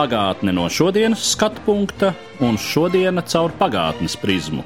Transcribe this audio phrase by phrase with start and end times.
[0.00, 4.62] Pagātne no šodienas skatu punkta un šodienas caur pagātnes prizmu.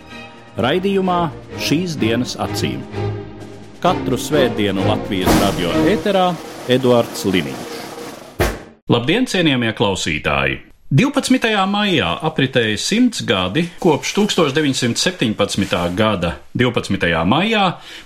[0.63, 1.17] Raidījumā
[1.59, 2.85] šīs dienas acīm.
[3.83, 6.29] Katru svētdienu Latvijas radio ēterā
[6.71, 7.73] Eduards Liniņš.
[8.95, 10.61] Labdien, cienījamie klausītāji!
[10.95, 11.51] 12.
[11.67, 15.75] maijā apritēja simts gadi kopš 1917.
[15.99, 17.09] gada 12.
[17.27, 17.65] maijā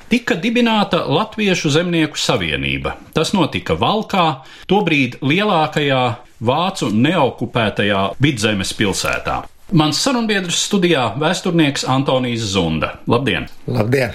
[0.09, 2.95] tika dibināta Latviešu zemnieku savienība.
[3.13, 4.25] Tas notika Valkā,
[4.73, 6.01] tobrīd lielākajā
[6.41, 9.43] vācu neokupētajā vidzemes pilsētā.
[9.73, 12.99] Mans sarunbiedrs studijā- vēsturnieks Antonijs Zunda.
[13.07, 13.49] Labdien!
[13.67, 14.15] Labdien!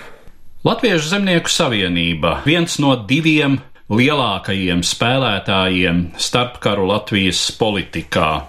[0.64, 8.44] Latviešu zemnieku savienība- viens no diviem lielākajiem spēlētājiem starpkaru Latvijas politikā.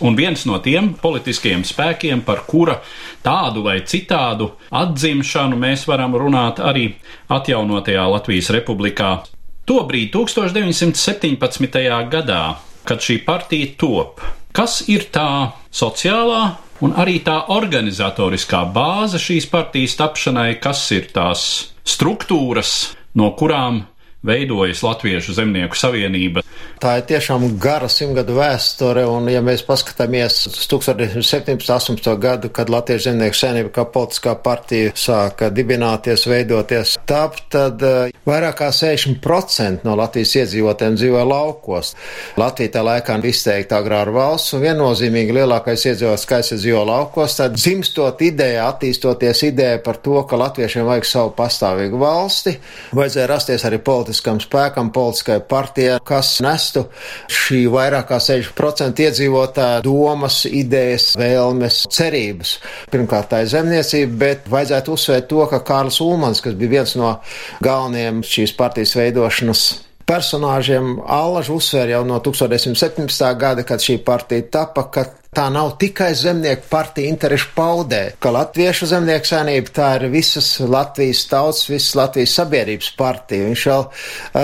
[0.00, 2.80] Un viens no tiem politiskiem spēkiem, par kura
[3.24, 6.94] tādu vai citādu atzimšanu mēs varam runāt arī
[7.30, 9.24] atjaunotajā Latvijas republikā.
[9.66, 12.04] Tobrīd, 1917.
[12.10, 14.22] gadā, kad šī partija top,
[14.56, 16.42] kas ir tā sociālā
[16.84, 21.42] un arī tā organizatoriskā bāze šīs partijas tapšanai, kas ir tās
[21.86, 22.72] struktūras,
[23.16, 23.84] no kurām
[24.26, 26.42] veidojas Latviešu zemnieku savienība.
[26.82, 32.10] Tā ir tiešām gara simtgadu vēsture, un ja mēs paskatāmies uz 1917.
[32.20, 38.58] gadu, kad Latviešu zemnieku savienība kā politiskā partija sāka dibināties, veidoties, tāp, tad uh, vairāk
[38.60, 41.94] kā 60% no Latvijas iedzīvotājiem dzīvoja laukos.
[42.36, 48.20] Latvija tā laikā izteikti agrāra valsts, un viennozīmīgi lielākais iedzīvotājs skaits dzīvo laukos, tad dzimstot
[48.26, 52.56] ideja, attīstoties ideja par to, ka latviešiem vajag savu pastāvīgu valsti,
[52.96, 53.80] vajadzēja rasties arī
[54.16, 56.86] politiskam spēkam, politiskai partijai, kas nestu
[57.28, 62.58] šī vairāk kā 60% iedzīvotāju domas, idejas, vēlmes, cerības.
[62.90, 67.18] Pirmkārt, tā ir zemniecība, bet vajadzētu uzsvērt to, ka Kārlis Ulmans, kas bija viens no
[67.62, 69.66] galvenajiem šīs partijas veidošanas
[70.06, 73.30] personāžiem, Allaž uzsvēra jau no 1917.
[73.38, 78.88] gada, kad šī partija tapa, ka tā nav tikai zemnieku partija interešu paudē, ka Latviešu
[78.88, 83.50] zemnieku saimnība tā ir visas Latvijas tautas, visas Latvijas sabiedrības partija.
[83.50, 83.84] Viņš vēl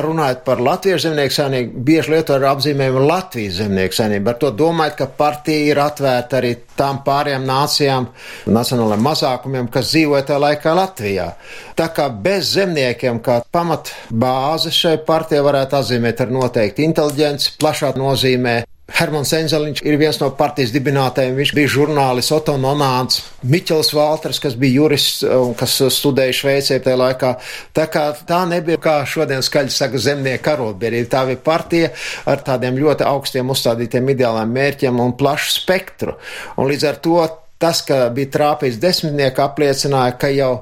[0.05, 4.33] runājot par Latviešu zemnieku saimnību, bieži lieto ar apzīmējumu Latvijas zemnieku saimnību.
[4.33, 8.09] Ar to domājot, ka partija ir atvērta arī tām pārējām nācijām,
[8.53, 11.31] nacionālajiem mazākumiem, kas dzīvoja tajā laikā Latvijā.
[11.79, 17.95] Tā kā bez zemniekiem, kā pamat bāze šai partijai varētu atzīmēt ar noteikti inteliģenci, plašā
[17.97, 21.37] nozīmē, Hermans Enzeliņš ir viens no partijas dibinātājiem.
[21.38, 26.98] Viņš bija žurnālists Otto Nonāns, Miķels Valters, kas bija jurists un kas studēja Šveicē tajā
[26.98, 27.31] laikā.
[27.78, 31.10] Tā kā tā nebija, kā šodien skaļi saka, zemnieku karotbiedrība.
[31.15, 31.93] Tā bija partija
[32.28, 36.19] ar tādiem ļoti augstiem uzstādītiem ideāliem mērķiem un plašu spektru.
[36.59, 37.22] Un līdz ar to
[37.62, 40.53] Tas, ka bija trāpījis desmitnieki, apliecināja, ka jau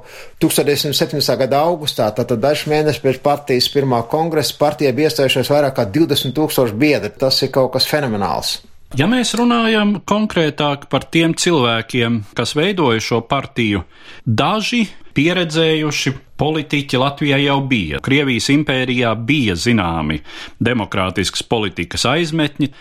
[0.44, 1.37] 1917.
[1.41, 6.37] gada augustā, tātad dažs mēnešus pēc partijas pirmā kongresa, partija bija iestājušies vairāk kā 20
[6.37, 7.15] tūkstoši biedri.
[7.22, 8.59] Tas ir kaut kas fenomenāls.
[8.99, 13.84] Ja mēs runājam konkrētāk par tiem cilvēkiem, kas veidoja šo partiju,
[14.27, 14.82] daži
[15.15, 18.00] pieredzējuši politiķi Latvijā jau bija.
[18.03, 20.19] Krievijas impērijā bija zināmi
[20.59, 22.72] demokrātiskas politikas aizmetņi.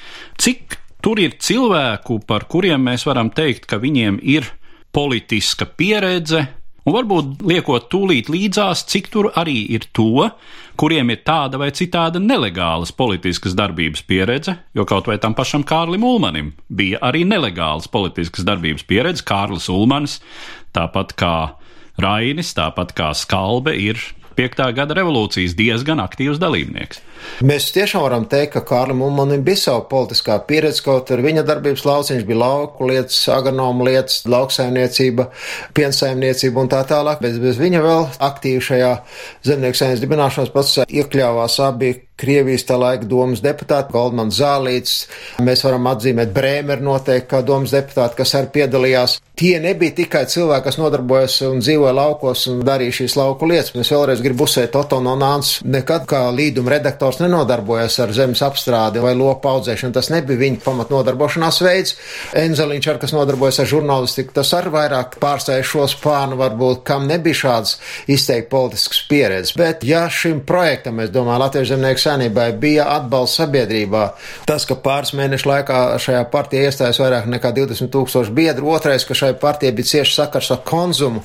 [0.42, 4.48] Cik tur ir cilvēku, par kuriem mēs varam teikt, ka viņiem ir
[4.96, 6.46] politiska pieredze,
[6.86, 10.30] un varbūt liekot tūlīt līdzās, cik tur arī ir to,
[10.80, 16.06] kuriem ir tāda vai citāda nelegālas politiskas darbības pieredze, jo kaut vai tam pašam Kārlim
[16.08, 19.26] Ulmanim bija arī nelegālas politiskas darbības pieredze.
[19.28, 20.20] Kārlis Ulmanis,
[20.76, 21.36] tāpat kā
[22.00, 24.00] Rainis, tāpat kā Skalbe, ir
[24.40, 24.62] 5.
[24.72, 27.04] gada revolūcijas diezgan aktīvs dalībnieks.
[27.46, 31.86] Mēs tiešām varam teikt, ka Kārlim Ulmanim bija sava politiskā pieredze, kaut arī viņa darbības
[31.88, 35.30] lauciņš bija lauku lietas, agronomu lietas, lauksaimniecība,
[35.78, 38.94] piensaimniecība un tā tālāk, bet bez viņa vēl aktīvi šajā
[39.48, 44.96] zemnieku saimnes dibināšanas procesā iekļāvās abi Krievijas tā laika domas deputāti, Goldmans Zālīts,
[45.46, 49.14] mēs varam atzīmēt Brēmeru noteikti kā domas deputāti, kas arī piedalījās.
[49.40, 53.72] Tie nebija tikai cilvēki, kas nodarbojas un dzīvoja laukos un darīja šīs lauku lietas.
[53.78, 59.16] Mēs vēlreiz gribu uzsvērt, Oto Nonāns nekad kā līduma redaktors nenodarbojas ar zemes apstrādi vai
[59.18, 59.96] lopu audzēšanu.
[59.96, 61.96] Tas nebija viņa pamat nodarbošanās veids.
[62.38, 67.42] Enzeliņš ar kas nodarbojas ar žurnālistiku, tas ar vairāk pārstāja šo spānu, varbūt, kam nebija
[67.42, 67.80] šāds
[68.12, 69.56] izteikti politisks pieredzes.
[69.58, 74.06] Bet ja šim projektam, es domāju, Latviešu zemnieku saimībai bija atbalsts sabiedrībā.
[74.46, 79.18] Tas, ka pāris mēnešu laikā šajā partijā iestājas vairāk nekā 20 tūkstoši biedru, otrais, ka
[79.18, 81.24] šai partijai bija cieši sakars ar konzumu,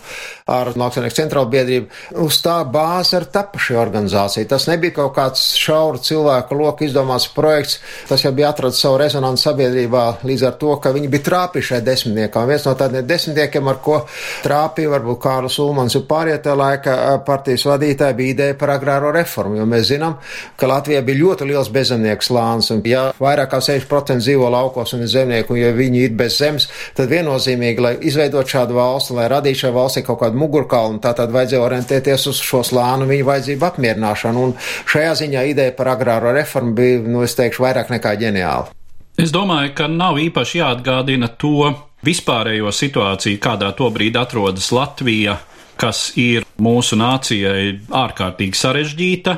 [0.50, 1.90] ar Lauksaimnieku centrālu biedrību.
[2.25, 4.48] Uz tā bāze ir tapa šī organizācija.
[4.50, 5.44] Tas nebija kaut kāds
[5.75, 10.75] šauru cilvēku loku izdomāts projekts, tas jau bija atradis savu rezonansu sabiedrībā līdz ar to,
[10.82, 12.43] ka viņi bija trāpījuši šai desmitniekā.
[12.44, 14.00] Un viens no tādiem desmitniekiem, ar ko
[14.44, 19.67] trāpīja varbūt Kārlis Ulmans un pārējie laika partijas vadītāji, bija ideja par agrāro reformu, jo
[19.69, 20.19] mēs zinām,
[20.61, 25.05] ka Latvijā bija ļoti liels bezzemnieku slānis, un ja vairāk kā 60% dzīvo laukos un
[25.05, 29.29] ir zemnieku, un ja viņi ir bez zemes, tad viennozīmīgi, lai izveidot šādu valsti, lai
[29.32, 33.69] radītu šai valstī kaut kādu mugurkaulu, tā tad vajadzēja orientēties uz šo slānu viņu vajadzību
[33.70, 34.55] apmierināšanu, un
[34.91, 38.72] šajā ziņā ideja par agrāro reformu bija, nu, es teikšu, vairāk nekā ģeniāla.
[39.20, 41.70] Es domāju, ka nav īpaši jāatgādina to
[42.05, 45.38] vispārējo situāciju, kādā tobrīd atrodas Latvija,
[45.81, 49.37] kas ir mūsu nācijai ārkārtīgi sarežģīta,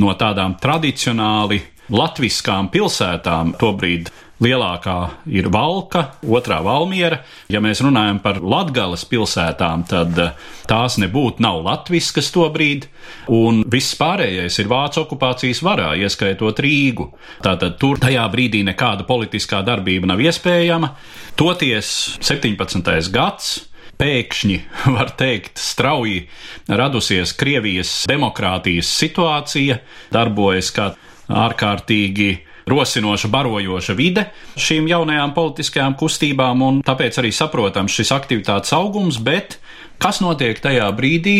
[0.00, 1.60] no tādām tradicionāli
[1.94, 4.10] latviskām pilsētām tobrīd
[4.42, 4.96] lielākā
[5.30, 7.20] ir Valka, otrā Valmiera.
[7.52, 10.32] Ja mēs runājam par Latgales pilsētām, tad eh,
[10.70, 12.88] tās nebūtu nav latviskas tobrīd,
[13.32, 17.10] un viss pārējais ir Vācu okupācijas varā, ieskaitot Rīgu.
[17.44, 20.94] Tātad tur tajā brīdī nekāda politiskā darbība nav iespējama.
[21.38, 22.90] Toties 17.
[23.14, 23.54] gads
[24.00, 24.58] pēkšņi,
[24.96, 26.24] var teikt, strauji
[26.68, 29.78] radusies Krievijas demokrātijas situācija,
[30.14, 30.90] darbojas kā
[31.30, 32.32] ārkārtīgi
[32.70, 39.58] rosinoša, barojoša vide šīm jaunajām politiskajām kustībām, un tāpēc arī saprotams šis aktivitātes augums, bet
[40.02, 41.38] kas notiek tajā brīdī,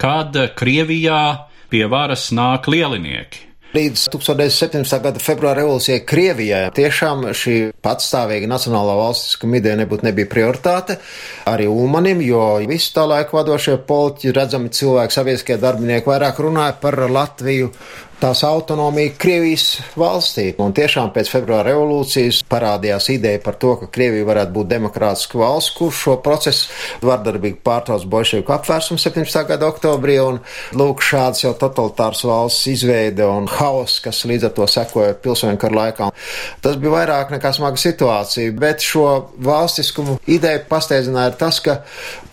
[0.00, 1.24] kad Krievijā
[1.70, 3.54] pie varas nāk lielinieki?
[3.74, 5.00] Līdz 1917.
[5.02, 11.00] gada februāra revolūcijai Krievijā tiešām šī patstāvīga nacionālā valstiskuma ideja nebūtu nebija prioritāte
[11.50, 17.00] arī Ulmanim, jo visu tā laiku vadošie politiķi, redzami cilvēki, sabiedriskie darbinieki vairāk runāja par
[17.10, 17.72] Latviju
[18.20, 19.66] tās autonomiju Krievijas
[19.98, 20.46] valstī.
[20.62, 25.74] Un tiešām pēc februāra revolūcijas parādījās ideja par to, ka Krievija varētu būt demokrātiska valsts,
[25.78, 29.40] kurš šo procesu vardarbīgi pārtrauc bolševiku apvērsumu 17.
[29.48, 30.18] gada oktobrī.
[30.24, 30.40] Un
[30.78, 35.80] lūk, šāds jau totalitārs valsts izveide un haoss, kas līdz ar to sekoja pilsoņu karu
[35.80, 36.10] laikā.
[36.64, 39.06] Tas bija vairāk nekā smaga situācija, bet šo
[39.44, 41.80] valstiskumu ideju pasteidzināja tas, ka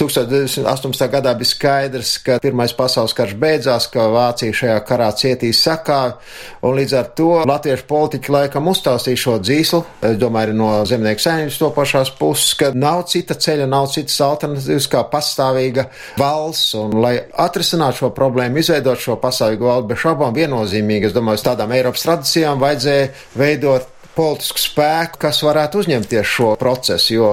[0.01, 1.07] 1918.
[1.11, 5.99] gadā bija skaidrs, ka Pirmais pasaules karš beidzās, ka Vācija šajā karā cietīs sakā,
[6.65, 9.81] un līdz ar to latviešu politiķi laikam uztaustīja šo dzīslu,
[10.11, 14.19] es domāju, arī no zemnieku saimnības to pašās puses, ka nav cita ceļa, nav citas
[14.25, 15.87] alternatīvas kā pastāvīga
[16.19, 17.15] valsts, un lai
[17.45, 22.05] atrisinātu šo problēmu, izveidot šo pastāvīgu valsti, bez šaubām viennozīmīgi, es domāju, uz tādām Eiropas
[22.07, 23.09] tradīcijām vajadzēja
[23.39, 27.13] veidot politisku spēku, kas varētu uzņemties šo procesu.
[27.15, 27.29] Jo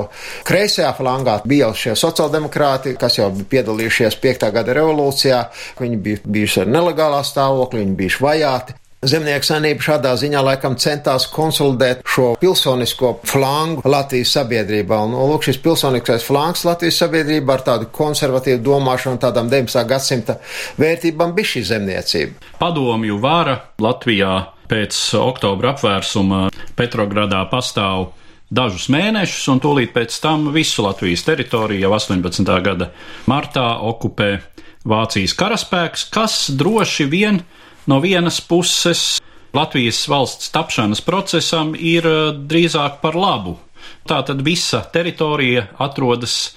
[0.48, 4.50] kreisajā flangā bija jau šie sociāldemokrāti, kas jau bija piedalījušies 5.
[4.54, 5.44] gada revolūcijā,
[5.80, 8.78] viņi bija bijuši ar nelegālā stāvokli, viņi bijuši vajāti.
[8.98, 14.98] Zemnieku saimnība šādā ziņā laikam centās konsolidēt šo pilsonisko flangu Latvijas sabiedrībā.
[15.06, 19.86] Un, lūk, šis pilsoniskais flangs Latvijas sabiedrībā ar tādu konservatīvu domāšanu, tādām 19.
[19.86, 20.40] gadsimta
[20.82, 22.50] vērtībām bija šī zemniecība.
[22.58, 24.34] Padomju vara Latvijā
[24.68, 26.48] pēc oktobra apvērsuma
[26.78, 28.12] Petrogradā pastāv
[28.50, 32.52] dažus mēnešus, un tūlīt pēc tam visu Latvijas teritoriju jau 18.
[32.64, 32.92] gada
[33.28, 34.38] martā okupē
[34.88, 37.42] Vācijas karaspēks, kas droši vien
[37.90, 39.18] no vienas puses
[39.52, 43.56] Latvijas valsts tapšanas procesam ir eh, drīzāk par labu.
[44.08, 46.54] Tātad visa teritorija atrodas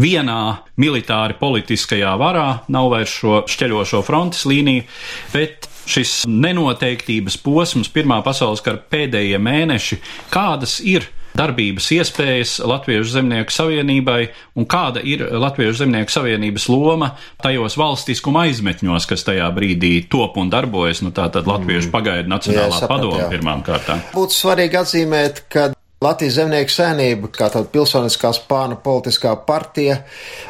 [0.00, 4.84] vienā militāri politiskajā varā, nav vairs šo šķeļošo frontes līniju,
[5.32, 10.00] bet šis nenoteiktības posms Pirmā pasaules kara pēdējie mēneši,
[10.32, 14.20] kādas ir darbības iespējas Latviešu zemnieku savienībai
[14.58, 20.50] un kāda ir Latviešu zemnieku savienības loma tajos valstiskuma aizmetņos, kas tajā brīdī top un
[20.52, 21.94] darbojas, nu tā tad Latviešu mm.
[21.94, 24.02] pagaidu Nacionālā jā, padoma pirmām kārtām.
[24.14, 25.70] Būtu svarīgi atzīmēt, ka
[26.00, 29.98] Latvijas zemnieku saimnība, kā tāda pilsoniskā spāna politiskā partija,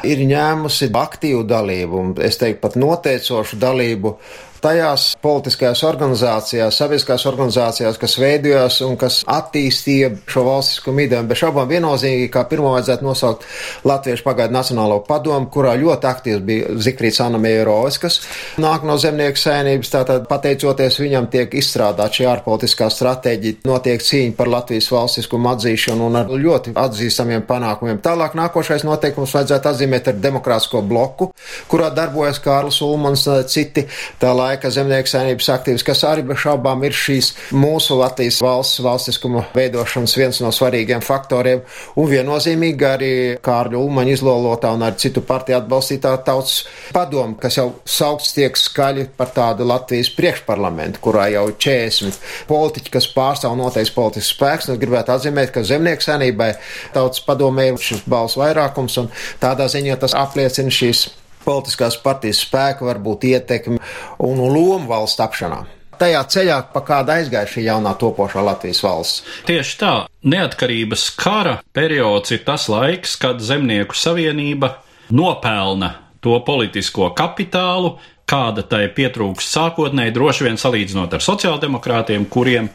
[0.07, 4.13] ir ņēmusi aktīvu dalību, un es teiktu pat noteicošu dalību
[4.61, 11.27] tajās politiskajās organizācijās, sabiedriskās organizācijās, kas veidojās un kas attīstīja šo valstiskumu ideju.
[11.29, 13.45] Bez šaubām viennozīmīgi, kā pirmo vajadzētu nosaukt
[13.87, 18.19] Latviešu pagaidu Nacionālo padomu, kurā ļoti aktīvs bija Zikrīts Anna Mierovis, kas
[18.61, 19.91] nāk no zemnieku saimnības.
[19.91, 26.19] Tātad, pateicoties viņam, tiek izstrādāta šī ārpolitiskā stratēģija, notiek cīņa par Latvijas valstiskumu atzīšanu un
[26.21, 27.99] ar ļoti atzīstamiem panākumiem.
[28.03, 31.31] Tālāk nākošais noteikums vajadzētu atzīmēt ar demokrātisko bloku,
[31.71, 33.85] kurā darbojas Kārlis Ulmans, citi
[34.21, 39.45] tā laika zemnieku saimnības aktīvs, kas arī bez šaubām ir šīs mūsu Latvijas valsts valstiskuma
[39.55, 41.63] veidošanas viens no svarīgiem faktoriem,
[41.95, 43.11] un viennozīmīgi arī
[43.43, 46.65] Kārļu Ulmaņa izlolotā un arī citu partiju atbalstītā tautas
[46.95, 52.19] padomu, kas jau saukts tiek skaļi par tādu Latvijas priekšparlamentu, kurā jau 40
[52.51, 56.53] politiķi, kas pārstāv noteikts politisks spēks, un es gribētu atzīmēt, ka zemnieku saimībai
[56.95, 61.07] tautas padomē ir šis balsu vairākums, un tādā ziņā tas apliecina šīs
[61.45, 63.79] politiskās partijas spēku, varbūt ietekmi
[64.25, 65.61] un lomu valsts tapšanā
[66.01, 69.25] tajā ceļā, pa kādu aizgāja šī jaunā topošā Latvijas valsts.
[69.45, 69.91] Tieši tā,
[70.25, 74.79] neatkarības kara periods ir tas laiks, kad Zemnieku savienība
[75.13, 77.95] nopelna to politisko kapitālu,
[78.29, 82.69] kāda tai pietrūkst sākotnēji, droši vien salīdzinot ar sociāldemokrātiem, kuriem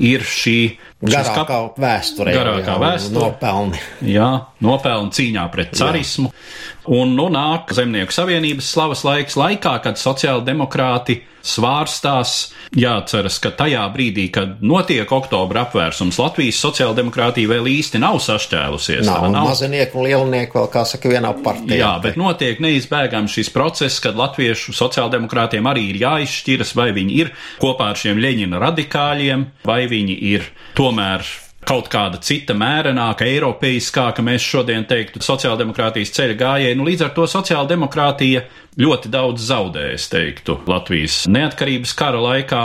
[0.00, 0.58] ir šī
[1.04, 1.80] garākā kap...
[1.80, 3.80] vēsture, garākā vēsture, nopelni.
[4.08, 4.30] Jā,
[4.64, 6.32] nopelni cīņā pret carismu.
[6.32, 6.68] Jā.
[6.90, 12.50] Un nu nāk Zemnieku savienības slavas laiks laikā, kad sociāldemokrāti svārstās.
[12.76, 19.02] Jāceras, ka tajā brīdī, kad notiek oktobra apvērsums, Latvijas sociāldemokrātija vēl īsti nav sašķēlusies.
[19.08, 19.48] Nav, nav.
[19.48, 21.80] mazinieki un lielnieki vēl, kā saka, vienā partijā.
[21.80, 27.32] Jā, bet notiek neizbēgams šis process, kad latviešu sociāldemokrātiem arī ir jāizšķiras, vai viņi ir
[27.62, 31.26] kopā ar šiem Ļeņina radikāļiem, vai viņi ir tomēr
[31.66, 36.78] kaut kāda cita mērenāka, eiropeiskāka, mēs šodien teiktu, sociāldemokrātijas ceļa gājēji.
[36.78, 38.46] Nu, līdz ar to sociāldemokrātija
[38.80, 42.64] ļoti daudz zaudēja, es teiktu, Latvijas neatkarības kara laikā.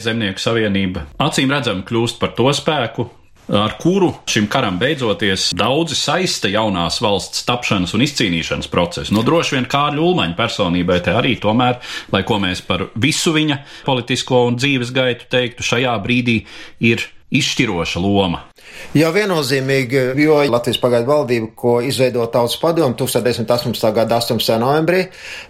[0.00, 3.10] Zemnieku savienība acīm redzami kļūst par to spēku,
[3.48, 9.14] ar kuru šim karam beidzoties daudzi saista jaunās valsts tapšanas un izcīnīšanas procesu.
[9.16, 11.80] Nu, droši vien Kārļa Ulmaņa personībai te arī tomēr,
[12.14, 13.58] lai ko mēs par visu viņa
[13.88, 16.42] politisko un dzīves gaitu teiktu, šajā brīdī
[16.84, 18.46] ir izšķiroša loma.
[18.92, 23.86] Jā, viennozīmīgi, jo Latvijas pagaidu valdība, ko izveido Tautas padomu 1918.
[23.96, 24.58] gada 18.
[24.60, 25.06] novembrī,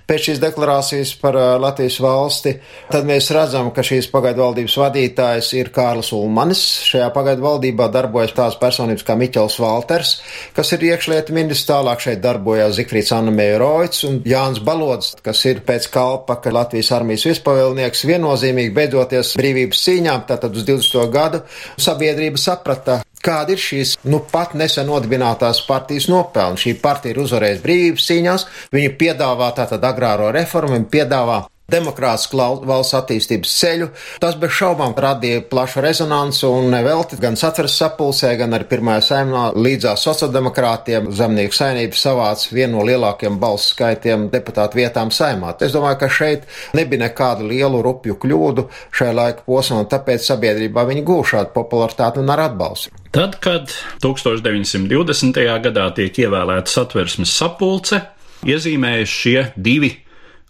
[0.07, 2.53] pēc šīs deklarācijas par Latvijas valsti,
[2.93, 6.63] tad mēs redzam, ka šīs pagaidu valdības vadītājs ir Kārlis Ulmanis.
[6.87, 10.15] Šajā pagaidu valdībā darbojas tās personības kā Miķels Valters,
[10.55, 15.65] kas ir iekšlietu ministrs, tālāk šeit darbojās Zikfrīds Anna Meiroits un Jānis Balods, kas ir
[15.67, 21.11] pēc kalpa, ka Latvijas armijas virspavēlnieks viennozīmīgi beidoties brīvības cīņām, tātad uz 20.
[21.11, 21.43] gadu
[21.81, 26.61] sabiedrība saprata, kāda ir šīs nu pat nesen nodibinātās partijas nopelni.
[26.61, 32.97] Šī partija ir uzvarējusi brīvības cīņās, viņa piedāvā tātad agrāro reformu, viņa piedāvā demokrātisku valsts
[32.99, 33.89] attīstības ceļu.
[34.23, 39.45] Tas bez šaubām radīja plašu rezonansu un nevelti gan satveres sapulcē, gan arī pirmajā saimnā
[39.57, 45.55] līdzās sociāldemokrātiem zemnieku saimnību savāca vienu no lielākiem balsu skaitiem deputātu vietām saimā.
[45.63, 50.87] Es domāju, ka šeit nebija nekādu lielu rupju kļūdu šajā laika posmā, un tāpēc sabiedrībā
[50.89, 52.95] viņi gūšādu popularitāti un ar atbalstu.
[53.13, 53.69] Tad, kad
[54.01, 55.43] 1920.
[55.67, 58.01] gadā tiek ievēlēta satversmes sapulce,
[58.49, 59.93] iezīmējas šie divi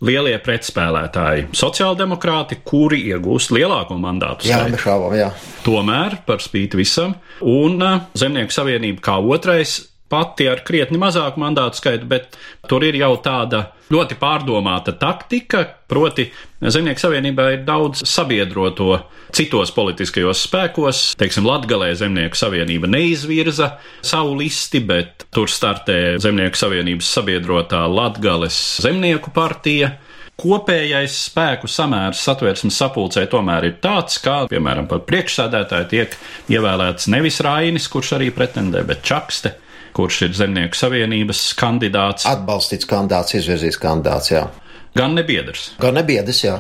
[0.03, 4.51] lielie pretspēlētāji- sociāldemokrāti, kuri iegūst lielāko mandātu skaitu.
[4.51, 5.31] Jā, nešaubām, jā.
[5.65, 11.81] Tomēr, par spīti visam, un uh, Zemnieku savienība kā otrais pati ar krietni mazāku mandātu
[11.81, 12.37] skaitu, bet
[12.69, 16.29] tur ir jau tāda ļoti pārdomāta taktika, proti
[16.63, 19.01] Zemnieku savienībā ir daudz sabiedroto
[19.35, 21.01] citos politiskajos spēkos.
[21.19, 23.73] Teiksim, Latgalē Zemnieku savienība neizvirza
[24.05, 29.97] savu listi, bet tur startē Zemnieku savienības sabiedrotā Latgales zemnieku partija.
[30.43, 36.17] Kopējais spēku samērs satversmes sapulcē tomēr ir tāds, kā, piemēram, par priekšsādētāju tiek
[36.51, 39.57] ievēlēts nevis Rainis, kurš arī pretendē, bet Čakste
[39.97, 42.27] kurš ir Zemnieku savienības kandidāts.
[42.29, 44.47] Atbalstīts kandidāts, izvirzīts kandidāts, jā.
[44.97, 45.73] Gan nebiedrs.
[45.81, 46.57] Gan nebiedrs, jā.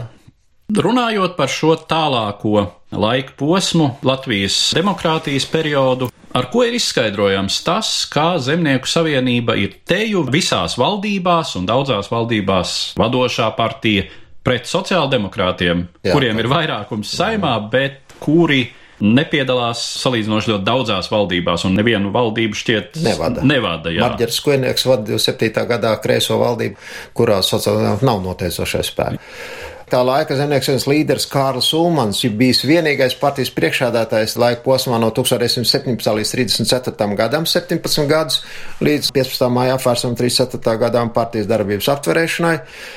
[0.73, 2.63] Runājot par šo tālāko
[2.97, 10.25] laika posmu, Latvijas demokrātijas periodu, ar ko ir izskaidrojams tas, kā Zemnieku savienība ir teju
[10.33, 14.07] visās valdībās un daudzās valdībās vadošā partija
[14.43, 18.65] pret sociāldemokrātiem, Jā, kuriem ir vairākums saimā, bet kuri
[19.03, 23.45] nepiedalās salīdzinoši ļoti daudzās valdībās, un nevienu valdību šķiet nevada.
[23.47, 25.67] nevada Marģers Skujnieks vada 27.
[25.75, 26.79] gadā kreiso valdību,
[27.17, 29.37] kurā sociāldemokrāti nav noteicošais spēks.
[29.93, 36.09] Tā laika zemnieks līderis Kārls Ulmans ir bijis vienīgais partijas priekšādātājs laika posmā no 1917.
[36.17, 37.09] līdz 34.
[37.19, 38.41] gadam, 17 gadus,
[38.81, 39.51] līdz 15.
[39.53, 40.79] maijā apvērsam 34.
[40.87, 42.55] gadām partijas darbības aptverēšanai.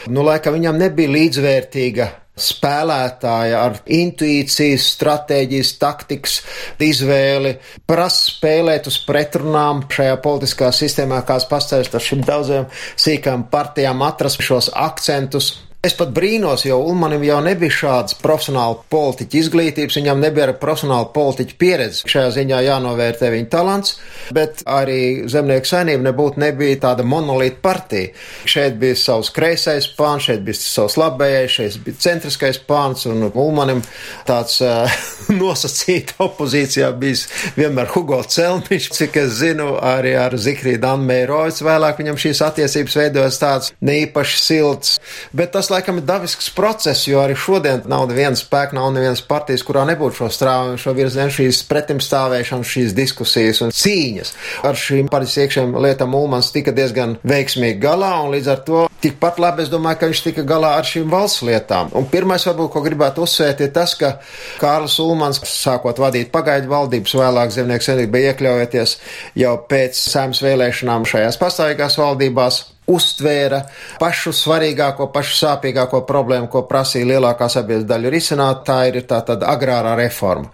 [0.07, 6.39] Nu, laika viņam nebija līdzvērtīga spēlētāja ar intuīcijas, stratēģijas, taktikas
[6.83, 7.55] izvēli,
[7.87, 12.67] prasa spēlēt uz pretrunām šajā politiskā sistēmā, kāds pastāvst ar šīm daudziem
[12.99, 15.53] sīkām partijām, atrast šos akcentus.
[15.85, 21.57] Es pat brīnos, jo Ulmanim jau nebija šāds profesionāla politiķa izglītības, viņam nebija profesionāla politiķa
[21.61, 22.07] pieredze.
[22.09, 23.99] Šajā ziņā jānovērtē viņa talants,
[24.33, 28.15] bet arī zemnieku saimnība nebūtu nebija tāda monolīta partija.
[28.49, 33.83] Šeit bija savs kreisais pāns, šeit bija savs labējais, šeit bija centriskais pāns, un Ulmanim
[34.25, 34.89] tāds uh,
[35.41, 37.27] nosacīta opozīcijā bijis
[37.59, 43.39] vienmēr Hugo Celmiņš, cik es zinu, arī ar Zikrīdu Anmērojas vēlāk viņam šīs attiecības veidojas
[43.43, 44.97] tāds neīpaši silts.
[45.35, 49.63] Bet tas, laikam ir dabisks process, jo arī šodien nav neviena spēka, nav nevienas partijas,
[49.67, 54.33] kurā nebūtu šo strāvu, šo virzienu, šīs pretimstāvēšanas, šīs diskusijas un cīņas.
[54.65, 59.39] Ar šīm partijas iekšējām lietām Ulmans tika diezgan veiksmīgi galā, un līdz ar to tikpat
[59.41, 61.91] labi es domāju, ka viņš tika galā ar šīm valsts lietām.
[61.97, 64.15] Un pirmais, varbūt, ko gribētu uzsvērt, ir tas, ka
[64.61, 68.97] Kārlis Ulmans, sākot vadīt pagaidu valdības, vēlāk zemnieku senība iekļaujoties
[69.41, 73.61] jau pēc saimnes vēlēšanām šajās pastāvīgās valdībās, uztvēra
[73.99, 79.45] pašu svarīgāko, pašu sāpīgāko problēmu, ko prasīja lielākā sabiedrības daļa risināt, tā ir tā tad
[79.45, 80.51] agrārā reforma.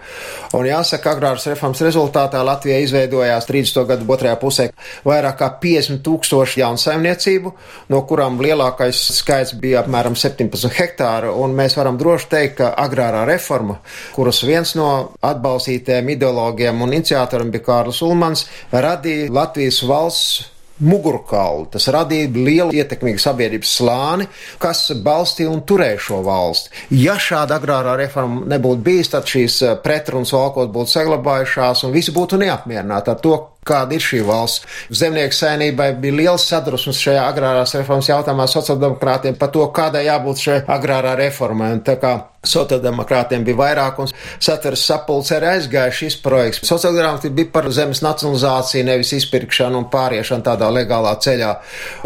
[0.56, 3.84] Un jāsaka, agrāras reformas rezultātā Latvijā izveidojās 30.
[3.90, 4.70] gadu otrajā pusē
[5.08, 7.54] vairāk kā 50 tūkstoši jaunu saimniecību,
[7.92, 13.26] no kurām lielākais skaits bija apmēram 17 hektāru, un mēs varam droši teikt, ka agrārā
[13.28, 13.80] reforma,
[14.16, 14.90] kuras viens no
[15.26, 20.50] atbalstītiem ideologiem un iniciatoriem bija Kārlis Ulmans, radīja Latvijas valsts
[20.82, 21.68] mugurkaulu.
[21.74, 24.28] Tas radīja lielu ietekmīgu sabiedrības slāni,
[24.62, 26.74] kas balstīja un turēja šo valsti.
[27.02, 32.14] Ja šāda agrārā reforma nebūtu bijis, tad šīs eh, pretrunas valkot būtu saglabājušās un visi
[32.16, 34.66] būtu neapmierināti ar to, kāda ir šī valsts.
[34.90, 40.60] Zemnieku saimnībai bija liels sadrusmes šajā agrārās reformas jautājumā sociāldemokrātiem par to, kādai jābūt šai
[40.66, 41.72] agrārā reformai.
[41.78, 44.10] Un tā kā sociāldemokrātiem bija vairāk un
[44.42, 46.64] satveres sapulce arī aizgāja šis projekts.
[46.66, 51.52] Sociāldemokrāti bija par zemes nacionalizāciju, nevis izpirkšanu un pāriešanu tādā legālā ceļā.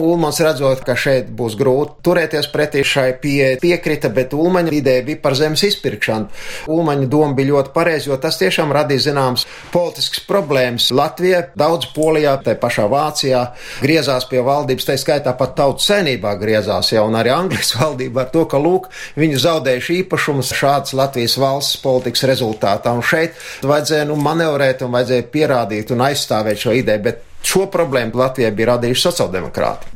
[0.03, 5.24] Ulmans redzot, ka šeit būs grūti turēties pretī šai pieeja, piekrita, bet Ulmaņa ideja bija
[5.24, 6.27] par zemes izpirkšanu.
[6.75, 12.35] Ulmaņa doma bija ļoti pareiza, jo tas tiešām radīja zināmas politiskas problēmas Latvijai Daudz Polijā,
[12.43, 13.41] tā pašā Vācijā
[13.83, 18.31] griezās pie valdības, tā skaitā pat tautas senībā griezās jau, un arī Anglijas valdība ar
[18.33, 22.95] to, ka, lūk, viņi zaudējuši īpašumus šādas Latvijas valsts politikas rezultātā.
[22.95, 28.17] Un šeit vajadzēja nu, manevrēt un vajadzēja pierādīt un aizstāvēt šo ideju, bet šo problēmu
[28.17, 29.93] Latvijai bija radījuši sociāldemokrāti.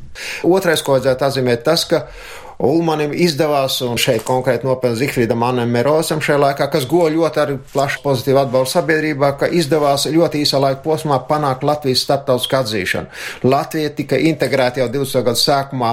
[0.50, 2.04] Otrais, ko vajadzētu atzīmēt, tas, ka
[2.60, 7.54] Ulmanim izdevās, un šeit konkrēti nopelna Zifrīdam Annam Merosam šajā laikā, kas go ļoti arī
[7.72, 13.48] plašu pozitīvu atbalstu sabiedrībā, ka izdevās ļoti īsā laika posmā panākt Latvijas starptautisku atzīšanu.
[13.48, 15.24] Latvija tika integrēta jau 20.
[15.30, 15.92] gadu sākumā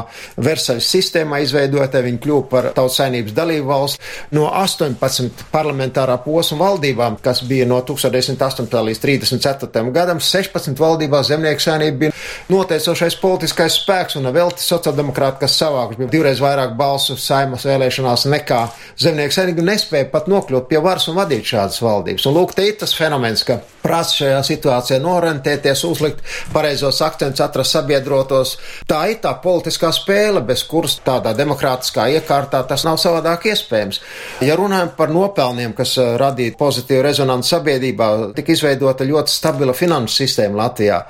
[0.48, 4.02] Versaļas sistēmā izveidota, viņa kļuva par tautsainības dalību valsts.
[4.34, 8.82] No 18 parlamentārā posma valdībām, kas bija no 1908.
[8.90, 9.84] līdz 34.
[9.94, 12.18] gadam, 16 valdībā zemnieku saimnība bija
[12.50, 18.26] noteicošais politiskais spēks un vēl sociāldemokrāti, kas savāks bija divreiz vairāk vairāk balsu saimas vēlēšanās
[18.32, 18.60] nekā
[19.00, 22.26] zemnieku saimnieki nespēja pat nokļūt pie varas un vadīt šādas valdības.
[22.28, 26.22] Un lūk, te ir tas fenomens, ka prasa šajā situācijā norentēties, uzlikt
[26.54, 28.56] pareizos akcentus, atrast sabiedrotos.
[28.88, 34.00] Tā ir tā politiskā spēle, bez kuras tādā demokrātiskā iekārtā tas nav savādāk iespējams.
[34.46, 40.22] Ja runājam par nopelniem, kas uh, radīja pozitīvu rezonanci sabiedrībā, tika izveidota ļoti stabila finanšu
[40.22, 41.02] sistēma Latvijā.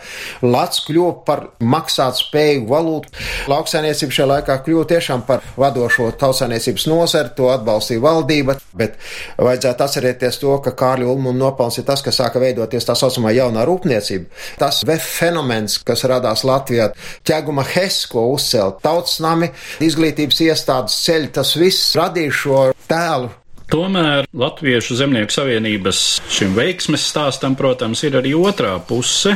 [0.44, 3.14] Lats kļuva par maksāt spēju valūtu.
[3.52, 8.98] Lauksainiecība šajā laikā kļuva tiešām par vadošo tautsāniecības nozari, to atbalstīja valdība, bet
[9.38, 13.64] vajadzētu atcerēties to, ka Kārļa Ulmuna nopelns ir tas, kas sāka veidoties tā saucamā jaunā
[13.68, 14.30] rūpniecība.
[14.60, 16.90] Tas fenomens, kas radās Latvijā,
[17.26, 19.50] ķeguma hes, ko uzcelt tautas nami,
[19.84, 23.34] izglītības iestādes ceļi, tas viss radīja šo tēlu
[23.66, 29.32] Tomēr Latviešu zemnieku savienības šim veiksmes stāstam, protams, ir arī otrā puse,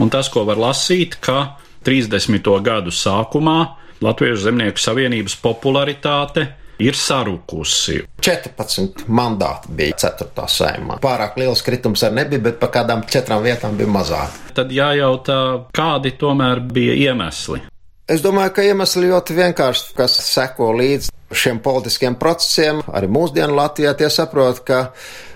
[0.00, 2.40] un tas, ko var lasīt, ka 30.
[2.64, 3.58] gadu sākumā
[4.04, 6.42] Latviešu zemnieku savienības popularitāte
[6.84, 8.02] ir sarukusi.
[8.20, 10.48] 14 mandāti bija 4.
[10.52, 10.98] saimā.
[11.00, 14.36] Pārāk liels kritums arī nebija, bet pa kādām četrām vietām bija mazāk.
[14.56, 15.38] Tad jājautā,
[15.76, 17.62] kādi tomēr bija iemesli.
[18.06, 23.96] Es domāju, ka iemesli ļoti vienkārši, kas seko līdzi šiem politiskiem procesiem, arī mūsdienu Latvijā,
[23.98, 24.80] tie saprot, ka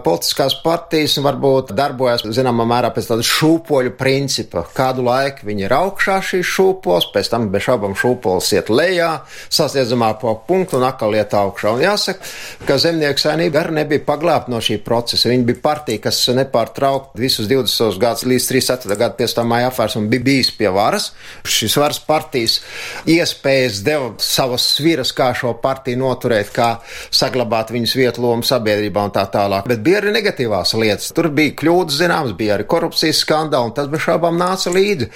[0.04, 4.62] politiskās partijas varbūt darbojas zināmā mērā pēc tāda šūpoļu principa.
[4.76, 9.10] Kādu laiku viņi ir augšā šīs šūpoles, pēc tam bez šaubām šūpoles iet lejā,
[9.52, 11.74] sasniedzamā punktu un atkal iet augšā.
[11.76, 12.30] Un jāsaka,
[12.68, 15.28] ka zemnieku saimnība arī nebija paglābta no šī procesa.
[15.30, 18.98] Viņa bija partija, kas nepārtraukti visus 20 gadus līdz 34.
[19.00, 21.10] gadu pēc tam māja apvērsuma bija bijis pie varas.
[21.44, 22.60] Šis varas partijas
[23.10, 26.68] iespējas deva savas sviras, kā šo partiju partiju noturēt, kā
[27.10, 29.68] saglabāt viņas vietu lomu sabiedrībā un tā tālāk.
[29.70, 31.10] Bet bija arī negatīvās lietas.
[31.16, 35.10] Tur bija kļūdas zināmas, bija arī korupcijas skandāli, un tas bez šaubām nāca līdzi.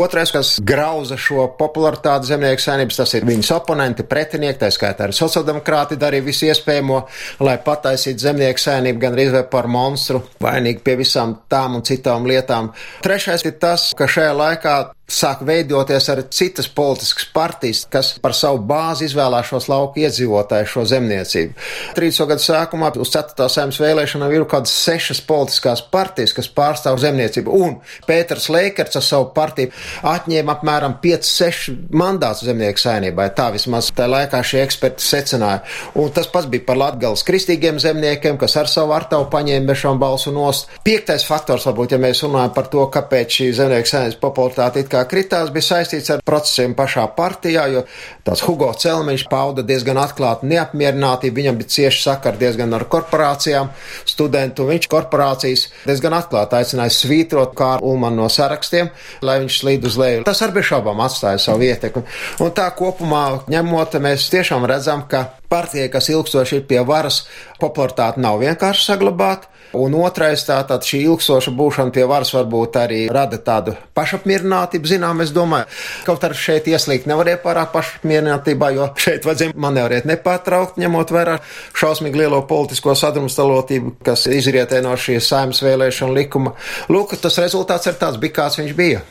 [0.00, 5.16] Otrais, kas grauza šo popularitāti zemnieku saimnības, tas ir viņas oponenti, pretinieki, tā skaitā arī
[5.16, 7.02] sociāldemokrāti darīja visu iespējamo,
[7.46, 12.72] lai pataisītu zemnieku saimnību gan arī par monstru, vainīgi pie visām tām un citām lietām.
[13.04, 14.78] Trešais ir tas, ka šajā laikā
[15.10, 20.84] sāk veidoties arī citas politiskas partijas, kas par savu bāzi izvēlās šos lauku iedzīvotāju, šo
[20.90, 21.54] zemniecību.
[21.98, 22.28] 30.
[22.30, 23.48] gadu sākumā uz 4.
[23.52, 29.30] saimnes vēlēšanām ir kādas sešas politiskās partijas, kas pārstāv zemniecību, un Pēters Leikers ar savu
[29.34, 29.72] partiju
[30.06, 33.30] atņēma apmēram 5-6 mandātus zemnieku saimnībai.
[33.36, 35.62] Tā vismaz tajā laikā šie eksperti secināja.
[35.98, 40.32] Un tas pats bija par Latgales kristīgiem zemniekiem, kas ar savu artavu paņēma bešām balsu
[40.34, 40.70] nost.
[40.86, 44.99] Piektais faktors, varbūt, ja mēs runājam par to, kāpēc šī zemnieku saimnes popularitāte it kā
[45.00, 47.84] kā kritās, bija saistīts ar procesiem pašā partijā, jo
[48.26, 53.72] tāds Hugo Celmiņš pauda diezgan atklāti neapmierinātību, viņam bija cieši sakari diezgan ar korporācijām,
[54.08, 58.92] studentu, viņš korporācijas diezgan atklāti aicināja svītrot Kārlu Ulmanu no sarakstiem,
[59.24, 60.24] lai viņš slīd uz leju.
[60.28, 62.04] Tas ar bez šaubām atstāja savu ietekmi.
[62.44, 67.24] Un tā kopumā ņemot, mēs tiešām redzam, ka partijai, kas ilgstoši ir pie varas,
[67.60, 69.50] popularitāte nav vienkārši saglabāta.
[69.76, 75.30] Un otrais, tātad šī ilgstoša būšana pie varas varbūt arī rada tādu pašapmierinātību, zinām, es
[75.34, 75.68] domāju.
[76.08, 81.38] Kaut arī šeit ieslīgt nevarēja pārāk pašapmierinātībā, jo šeit vajadzēja manevrēt nepārtraukt, ņemot vērā
[81.78, 86.56] šausmīgi lielo politisko sadrumstalotību, kas izrietē no šīs saimnes vēlēšana likuma.
[86.90, 89.06] Lūk, tas rezultāts ir tāds bija, kāds viņš bija.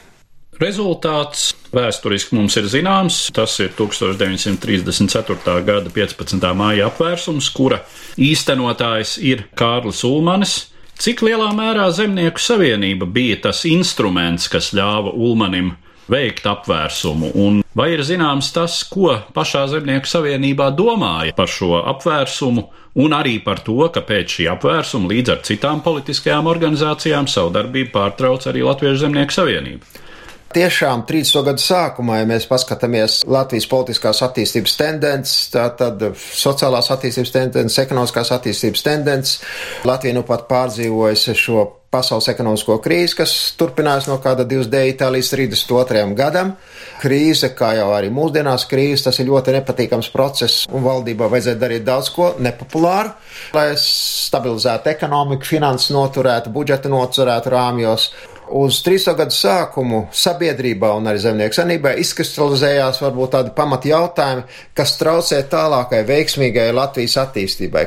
[0.60, 3.30] Rezultāts vēsturiski mums ir zināms.
[3.32, 5.54] Tas ir 1934.
[5.64, 6.50] gada 15.
[6.60, 7.80] māja apvērsums, kura
[8.20, 10.58] īstenotājs ir Kārlis Ulmanis.
[11.00, 15.78] Cik lielā mērā Zemnieku savienība bija tas instruments, kas ļāva Ulmanim
[16.12, 22.66] veikt apvērsumu, un vai ir zināms tas, ko pašā Zemnieku savienībā domāja par šo apvērsumu,
[23.00, 27.94] un arī par to, ka pēc šī apvērsuma līdz ar citām politiskajām organizācijām savu darbību
[27.96, 30.09] pārtrauc arī Latviešu Zemnieku savienība.
[30.50, 31.44] Tiešām 30.
[31.46, 38.82] gadu sākumā, ja mēs paskatāmies Latvijas politiskās attīstības tendences, tad sociālās attīstības tendences, ekonomiskās attīstības
[38.88, 39.36] tendences,
[39.86, 45.06] Latvija nu pat pārdzīvojusi šo pasaules ekonomisko krīzi, kas turpinājās no kāda 29.
[45.16, 46.04] līdz 32.
[46.18, 46.56] gadam.
[47.02, 51.86] Krīze, kā jau arī mūsdienās krīze, tas ir ļoti nepatīkams process, un valdībā vajadzēja darīt
[51.86, 53.14] daudz ko nepopulāru,
[53.54, 58.10] lai stabilizētu ekonomiku, finanses noturētu, budžeta noturētu rāmjos.
[58.50, 59.14] Uz 30.
[59.14, 66.00] gadu sākumu sabiedrībā un arī zemnieku sanībā izkristalizējās varbūt tādi pamat jautājumi, kas traucē tālākai
[66.08, 67.84] veiksmīgai Latvijas attīstībai.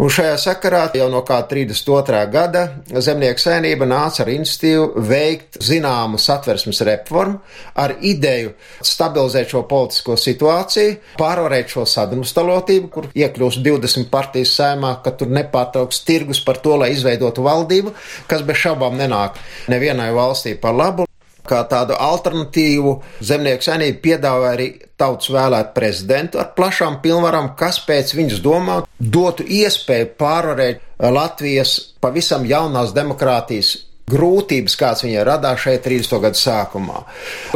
[0.00, 2.22] Un šajā sakarā jau no kā 32.
[2.32, 7.42] gada zemnieku saimnība nāca ar institīvu veikt zināmu satversmes reformu
[7.76, 15.12] ar ideju stabilizēt šo politisko situāciju, pārvarēt šo sadrumstalotību, kur iekļūst 20 partijas saimā, ka
[15.20, 17.92] tur nepārtrauks tirgus par to, lai izveidotu valdību,
[18.30, 19.36] kas bez šaubām nenāk
[19.68, 21.06] nevienam vienai valstī par labu.
[21.48, 22.90] Kā tādu alternatīvu
[23.24, 24.66] zemnieku saimnību piedāvāja arī
[25.00, 32.44] tautas vēlēt prezidentu ar plašām pilnvarām, kas pēc viņas domā dotu iespēju pārvarēt Latvijas pavisam
[32.44, 36.20] jaunās demokrātijas grūtības, kāds viņai radās šeit 30.
[36.22, 37.02] gadu sākumā.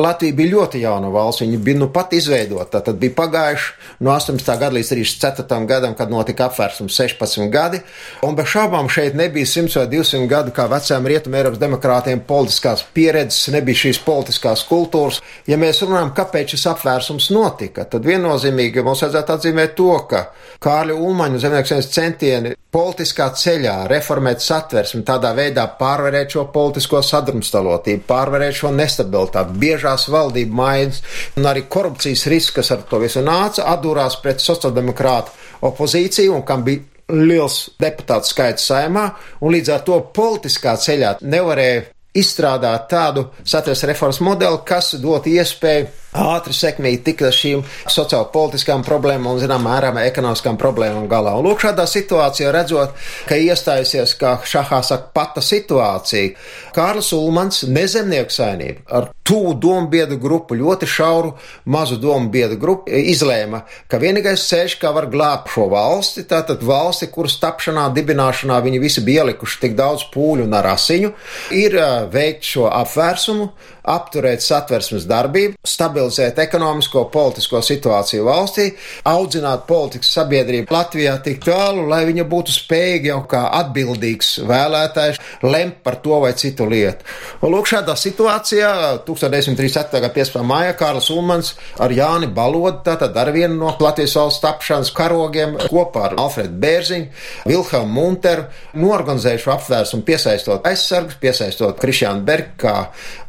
[0.03, 4.53] Latvija bija ļoti jauna valsts, viņa bija nu pat izveidota, tad bija pagājuši no 18.
[4.61, 5.61] gada līdz 34.
[5.71, 7.83] gadam, kad notika apvērsums 16 gadi,
[8.27, 12.85] un bez šaubām šeit nebija 100 vai 200 gadu kā vecām rietumu Eiropas demokrātiem politiskās
[12.95, 15.23] pieredzes, nebija šīs politiskās kultūras.
[15.51, 20.27] Ja mēs runājam, kāpēc šis apvērsums notika, tad viennozīmīgi mums vajadzētu atzīmēt to, ka
[20.63, 28.57] Kārļa Ulmaņa zemnieksienas centieni politiskā ceļā reformēt satversmi, tādā veidā pārvarēt šo politisko sadrumstalotību, pārvarēt
[28.63, 31.03] šo nestabilitāti, biežās valdību maiņas
[31.37, 35.37] un arī korupcijas risks, kas ar to visu nāca, atdūrās pret sociāldemokrātu
[35.69, 39.11] opozīciju un kam bija liels deputātu skaits saimā,
[39.45, 45.91] un līdz ar to politiskā ceļā nevarēja izstrādāt tādu satversmes reformas modeli, kas dot iespēju
[46.13, 51.35] ātri sekmīgi tikt ar šīm sociālo politiskām problēmām un, zinām, mērām ekonomiskām problēmām galā.
[51.39, 52.93] Un lūk, šādā situācijā redzot,
[53.29, 56.37] ka iestājusies, kā šahā saka, pata situācija,
[56.77, 61.33] Kārlis Ulmans, nezemnieku saimnība ar tuvu domu biedu grupu, ļoti šauru,
[61.73, 67.09] mazu domu biedu grupu, izlēma, ka vienīgais ceļš, kā var glābt šo valsti, tātad valsti,
[67.13, 71.13] kuras tapšanā, dibināšanā viņi visi bija ielikuši tik daudz pūļu un ar asiņu,
[71.57, 71.79] ir
[72.13, 73.53] veikt šo apvērsumu,
[73.89, 78.69] apturēt satversmes darbību, stabilizēt ekonomisko, politisko situāciju valstī,
[79.09, 85.81] audzināt politikas sabiedrību Latvijā tik tālu, lai viņa būtu spējīga jau kā atbildīgs vēlētājs lemt
[85.83, 87.07] par to vai citu lietu.
[87.43, 88.71] Un lūk, šādā situācijā
[89.07, 89.99] 1937.
[89.99, 90.47] gada 15.
[90.47, 96.07] maijā Kārlis Ulmans ar Jāni Balodu, tātad ar vienu no Latvijas valsts tapšanas karogiem, kopā
[96.11, 97.11] ar Alfredu Bērziņu,
[97.51, 98.47] Vilhelmu Munteru,
[98.79, 102.77] norganizējuši apvērsumu piesaistot aizsargus, piesaistot Krišānu Bergu kā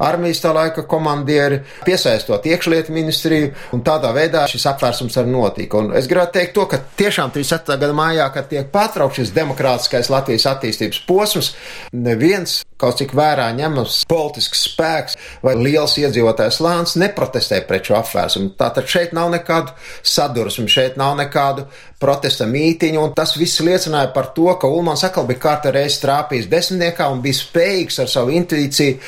[0.02, 5.80] armijas tā laika komandieri, piesaistot iekšlietu ministriju, un tādā veidā šis apvērsums arī notika.
[5.80, 7.78] Un es gribētu teikt to, ka tiešām 37.
[7.80, 11.54] gada mājā, kad tiek pārtraukts šis demokrātiskais Latvijas attīstības posms,
[11.92, 18.54] neviens kaut cik vērā ņemams politisks spēks vai liels iedzīvotājs lāns neprotestē pret šo apvērsumu.
[18.60, 21.68] Tātad šeit nav nekādu sadursmi, šeit nav nekādu
[22.04, 26.50] protesta mītiņu, un tas viss liecināja par to, ka Ulmans atkal bija kārta reiz trāpījis
[26.52, 28.98] desmitniekā un bija spējīgs ar savu intuīciju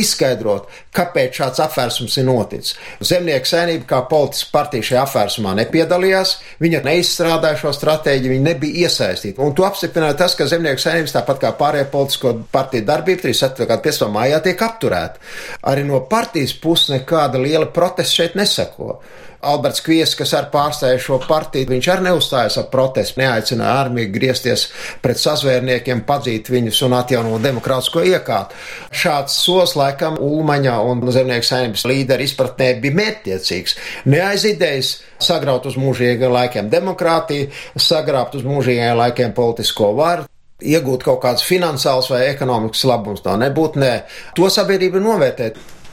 [0.00, 2.76] izskaidrot, kāpēc šāds apvērsums ir noticis.
[3.04, 9.42] Zemnieku saimnība kā politiska partija šajā apvērsumā nepiedalījās, viņa neizstrādāja šo stratēģiju, viņa nebija iesaistīta.
[9.44, 13.66] Un to apstiprināja tas, ka zemnieku saimnības, tāpat kā pārējie politisko partiju darbība, 37.
[13.66, 14.10] gada 15.
[14.12, 15.22] maijā tiek apturēta.
[15.70, 19.00] Arī no partijas puses nekāda liela protesta šeit nesako.
[19.46, 24.66] Alberts Kvies, kas ar pārstāja šo partiju, viņš arī neuzstājas ar protestu, neaicināja armiju griezties
[25.04, 28.56] pret sazvērniekiem, padzīt viņus un atjaunot demokrātisko iekārtu.
[28.90, 33.76] Šāds solis laikam Ulmaņa un zemnieku saimnes līderi izpratnē bija mērķtiecīgs.
[34.10, 40.26] Neaiz idejas sagraut uz mūžīgiem laikiem demokrātiju, sagrābt uz mūžīgiem laikiem politisko varu,
[40.64, 43.24] iegūt kaut kāds finansiāls vai ekonomikas labums.
[43.24, 43.94] Tā nebūtu, nē.
[44.38, 45.50] To sabiedrība novērtē.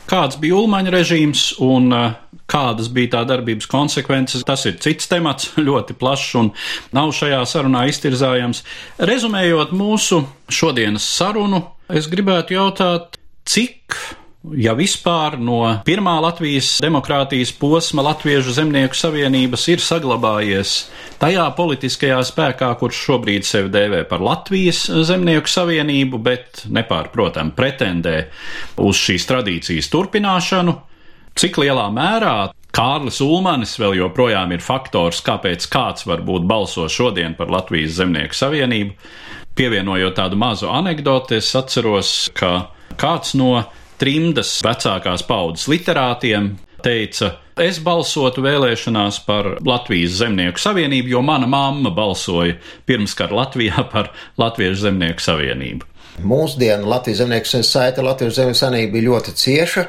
[0.09, 2.15] Kāds bija Ulmaņa režīms un uh,
[2.51, 6.51] kādas bija tā darbības konsekvences, tas ir cits temats, ļoti plašs un
[6.95, 8.63] nav šajā sarunā iztirzājams.
[9.11, 13.97] Rezumējot mūsu šodienas sarunu, es gribētu jautāt, cik
[14.51, 20.73] ja vispār no pirmā Latvijas demokrātijas posma Latviešu zemnieku savienības ir saglabājies
[21.21, 28.17] tajā politiskajā spēkā, kurš šobrīd sevi dēvē par Latvijas zemnieku savienību, bet nepārprotam pretendē
[28.83, 30.75] uz šīs tradīcijas turpināšanu,
[31.39, 32.35] cik lielā mērā
[32.73, 38.95] Kārlis Ulmanis vēl joprojām ir faktors, kāpēc kāds varbūt balso šodien par Latvijas zemnieku savienību.
[39.53, 43.51] Pievienojot tādu mazu anekdoti, es atceros, ka kāds no
[44.03, 51.93] trimdas vecākās paudzes literātiem teica, es balsotu vēlēšanās par Latvijas Zemnieku savienību, jo mana mamma
[51.95, 52.57] balsoja
[52.89, 54.11] pirmskar Latvijā par
[54.41, 55.92] Latviešu Zemnieku savienību.
[56.21, 59.83] Mūsdienu Latvijas zemnieku saita Latvijas zemnieku sanība bija ļoti cieša,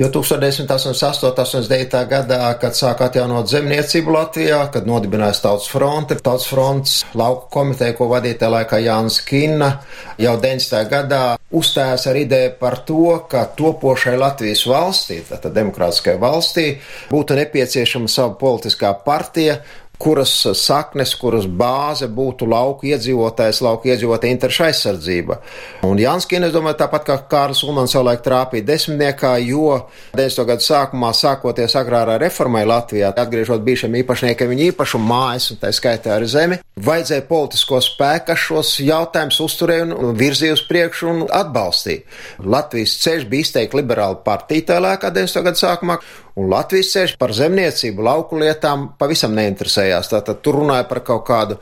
[0.00, 1.34] jo 1988.
[1.36, 1.96] 89.
[2.08, 8.08] gadā, kad sāka atjaunot zemniecību Latvijā, kad nodibināja Tautas fronte, Tautas fronts lauku komiteja, ko
[8.08, 9.70] vadīja tajā laikā Jānis Kinna,
[10.16, 10.80] jau 90.
[10.90, 16.70] gadā uzstājās ar ideju par to, ka topošai Latvijas valstī, tātad demokrātiskai valstī,
[17.12, 19.60] būtu nepieciešama sava politiskā partija,
[19.98, 25.38] kuras saknes, kuras bāze būtu lauku iedzīvotājs, lauku iedzīvotāja interešu aizsardzība.
[25.88, 29.80] Un Janskina, es domāju, tāpat kā Kārlis Ulmans savulaik trāpīja desmitniekā, jo
[30.16, 30.46] 90.
[30.50, 36.16] gadu sākumā, sākoties agrārā reformai Latvijā, atgriežot bijušiem īpašniekiem viņa īpašumu mājas, un tā skaitā
[36.16, 42.04] arī zemi, vajadzēja politisko spēku, kas šos jautājumus uzturēja un virzīja uz priekšu un atbalstīja.
[42.44, 45.44] Latvijas ceļš bija izteikti liberāla partija tajā laikā, 90.
[45.46, 45.98] gadu sākumā,
[46.36, 50.10] Un Latvijas ceļš par zemniecību, lauku lietām pavisam neinteresējās.
[50.10, 51.54] Tātad tur runāja par kaut kādu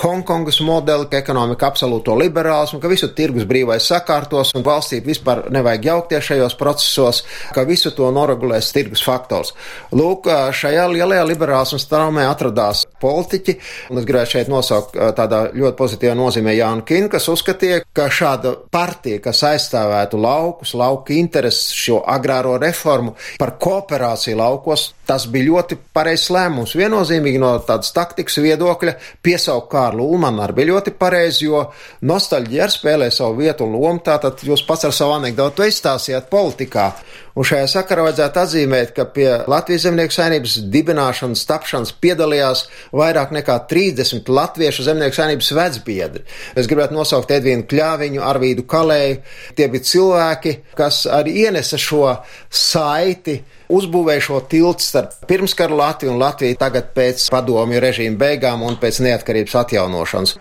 [0.00, 5.84] Hongkongas modeli, ka ekonomika absolūto liberālismu, ka visu tirgus brīvais sakārtos un valstī vispār nevajag
[5.90, 7.20] jaukties šajos procesos,
[7.52, 9.52] ka visu to noregulēs tirgus faktors.
[9.92, 13.58] Lūk, šajā lielajā liberālismu straumē atradās politiķi,
[13.92, 18.54] un es gribētu šeit nosaukt tādā ļoti pozitīvā nozīmē Jānu Kinu, kas uzskatīja, ka šāda
[18.72, 25.50] partija, kas aizstāvētu laukus, lauku intereses, šo agrāro reformu par kooperāciju, situācija laukos, tas bija
[25.50, 26.74] ļoti pareizs lēmums.
[26.76, 32.76] Viennozīmīgi no tādas taktikas viedokļa piesaukt Kārlu Ulmanu arī bija ļoti pareizi, jo nostalģija arī
[32.76, 34.00] spēlē savu vietu un lomu.
[34.02, 36.92] Tātad jūs pats ar savu anekdotu izstāstījāt politikā.
[37.32, 43.56] Un šajā sakarā vajadzētu atzīmēt, ka pie Latvijas zemnieku saimnības dibināšanas, tapšanas piedalījās vairāk nekā
[43.70, 46.26] 30 latviešu zemnieku saimnības vecbiedri.
[46.58, 49.22] Es gribētu nosaukt Edvīnu Kļāviņu, Arvīdu Kalēju.
[49.56, 52.04] Tie bija cilvēki, kas arī ienesa šo
[52.52, 53.40] saiti
[53.72, 59.00] uzbūvēja šo tiltu starp pirmskaru Latviju un Latviju tagad pēc padomju režīma beigām un pēc
[59.06, 60.34] neatkarības atjaunošanas.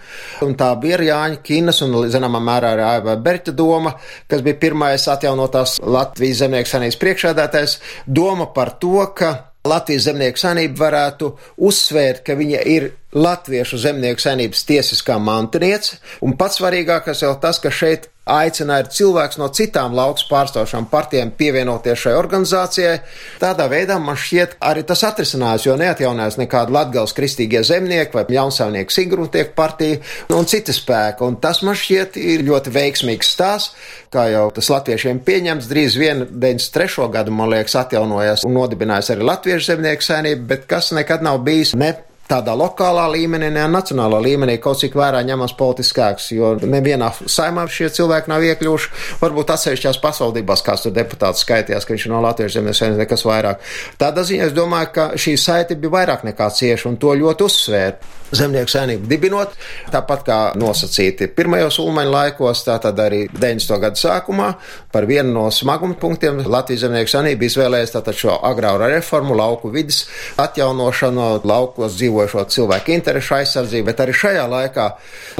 [0.46, 3.94] Un tā bija Jāņa Kinas un, zināmā mērā, arī Aiva Berta doma,
[4.30, 10.80] kas bija pirmais atjaunotās Latvijas zemnieku sanīs priekšādātais, doma par to, ka Latvijas zemnieku saimnība
[10.88, 11.28] varētu
[11.62, 17.70] uzsvērt, ka viņa ir Latviešu zemnieku saimnības tiesiskā mantiniece, un pats svarīgākais jau tas, ka
[17.70, 23.00] šeit aicināja cilvēks no citām lauks pārstāvšām partijām pievienoties šai organizācijai.
[23.42, 28.94] Tādā veidā man šķiet arī tas atrisinājās, jo neatjaunās nekāda Latgals kristīgie zemnieki vai jaunsaimnieku
[28.94, 29.98] Sigruntiek partija
[30.38, 31.26] un citi spēki.
[31.26, 33.74] Un tas man šķiet ir ļoti veiksmīgs stāsts,
[34.14, 35.72] kā jau tas latviešiem pieņems.
[35.72, 37.10] Drīz vien 93.
[37.18, 41.74] gadu, man liekas, atjaunojās un nodibinājās arī Latviešu zemnieku saimnība, bet kas nekad nav bijis
[41.74, 41.96] ne
[42.32, 47.90] tādā lokālā līmenī, ne nacionālā līmenī kaut cik vērā ņemams politiskāks, jo nevienā saimā šie
[47.98, 48.92] cilvēki nav iekļuvuši.
[49.22, 53.68] Varbūt atsevišķās pašvaldībās kāds tur deputāts skaitījās, ka viņš ir no Latvijas zemes nekas vairāk.
[54.02, 58.18] Tādā ziņā es domāju, ka šī saite bija vairāk nekā cieša un to ļoti uzsvēra.
[58.32, 59.58] Zemnieku saimnieku dibinot,
[59.92, 63.76] tāpat kā nosacīti pirmajos ulmaņa laikos, tātad arī 90.
[63.84, 64.54] gadu sākumā,
[64.94, 70.06] par vienu no smaguma punktiem Latvijas zemnieku saimnieka izvēlējās tātad šo agrāro reformu, lauku vidas
[70.40, 74.88] atjaunošanu, laukos dzīvošo cilvēku interešu aizsardzību, bet arī šajā laikā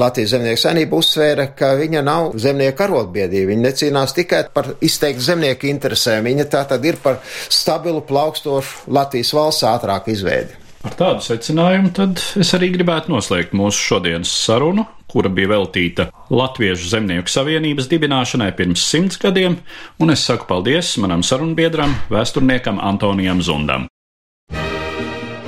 [0.00, 5.70] Latvijas zemnieku saimnieka uzsvēra, ka viņa nav zemnieku arotbiedrība, viņa necīnās tikai par izteikti zemnieku
[5.70, 10.58] interesēm, viņa tātad ir par stabilu, plaukstošu Latvijas valsts ātrāku izveidi.
[10.82, 16.90] Ar tādu secinājumu tad es arī gribētu noslēgt mūsu šodienas sarunu, kura bija veltīta Latviešu
[16.96, 19.60] zemnieku savienības dibināšanai pirms simts gadiem,
[20.02, 23.86] un es saku paldies manam sarunbiedram, vēsturniekam Antonijam Zundam.